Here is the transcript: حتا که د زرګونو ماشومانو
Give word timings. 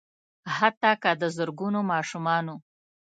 حتا 0.57 0.91
که 1.01 1.11
د 1.21 1.23
زرګونو 1.35 1.79
ماشومانو 1.91 2.55